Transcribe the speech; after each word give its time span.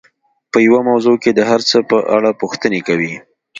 په 0.51 0.57
يوه 0.67 0.79
موضوع 0.89 1.15
کې 1.23 1.31
د 1.33 1.39
هر 1.49 1.61
څه 1.69 1.77
په 1.89 1.97
اړه 2.15 2.29
پوښتنې 2.41 2.79
کوي. 2.87 3.13